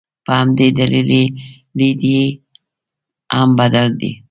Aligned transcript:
په 0.25 0.31
همدې 0.39 0.67
دلیل 0.79 1.11
لید 1.77 1.99
یې 2.13 2.23
هم 3.35 3.49
بدل 3.59 3.87
دی. 3.99 4.11